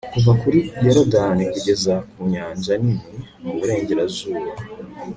kuva 0.13 0.31
kuri 0.41 0.59
yorudani 0.83 1.43
kugeza 1.53 1.93
ku 2.11 2.19
nyanja 2.31 2.73
nini, 2.83 3.15
mu 3.41 3.51
burengerazuba 3.57 4.51